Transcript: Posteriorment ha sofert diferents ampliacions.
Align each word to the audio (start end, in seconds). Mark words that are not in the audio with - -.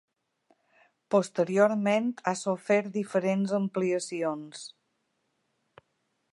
Posteriorment 1.15 2.07
ha 2.31 2.33
sofert 2.41 2.91
diferents 2.97 3.55
ampliacions. 3.61 4.67